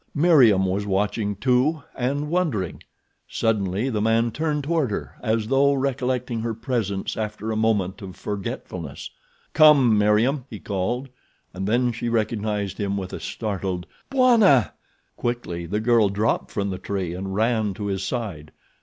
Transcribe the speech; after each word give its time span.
Meriem 0.15 0.65
was 0.65 0.87
watching, 0.87 1.35
too, 1.35 1.83
and 1.95 2.31
wondering. 2.31 2.81
Suddenly 3.27 3.87
the 3.89 4.01
man 4.01 4.31
turned 4.31 4.63
toward 4.63 4.89
her 4.89 5.15
as 5.21 5.47
though 5.47 5.73
recollecting 5.75 6.39
her 6.39 6.55
presence 6.55 7.15
after 7.15 7.51
a 7.51 7.55
moment 7.55 8.01
of 8.01 8.15
forgetfulness. 8.15 9.11
"Come! 9.53 9.95
Meriem," 9.99 10.45
he 10.49 10.57
called, 10.59 11.09
and 11.53 11.67
then 11.67 11.91
she 11.91 12.09
recognized 12.09 12.79
him 12.79 12.97
with 12.97 13.13
a 13.13 13.19
startled: 13.19 13.85
"Bwana!" 14.09 14.73
Quickly 15.17 15.67
the 15.67 15.79
girl 15.79 16.09
dropped 16.09 16.49
from 16.49 16.71
the 16.71 16.79
tree 16.79 17.13
and 17.13 17.35
ran 17.35 17.75
to 17.75 17.85
his 17.85 18.01
side. 18.01 18.51